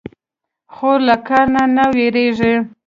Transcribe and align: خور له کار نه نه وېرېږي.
خور 0.73 0.99
له 1.07 1.15
کار 1.27 1.45
نه 1.55 1.63
نه 1.75 1.85
وېرېږي. 1.95 2.53